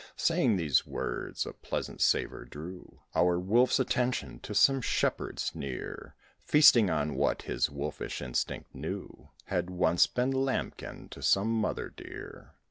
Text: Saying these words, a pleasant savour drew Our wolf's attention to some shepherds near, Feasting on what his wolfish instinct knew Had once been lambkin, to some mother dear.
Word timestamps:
Saying 0.15 0.55
these 0.55 0.83
words, 0.83 1.45
a 1.45 1.53
pleasant 1.53 2.01
savour 2.01 2.43
drew 2.43 3.01
Our 3.13 3.37
wolf's 3.39 3.79
attention 3.79 4.39
to 4.39 4.55
some 4.55 4.81
shepherds 4.81 5.53
near, 5.53 6.15
Feasting 6.43 6.89
on 6.89 7.13
what 7.13 7.43
his 7.43 7.69
wolfish 7.69 8.19
instinct 8.19 8.73
knew 8.73 9.29
Had 9.45 9.69
once 9.69 10.07
been 10.07 10.31
lambkin, 10.31 11.07
to 11.09 11.21
some 11.21 11.51
mother 11.53 11.91
dear. 11.95 12.55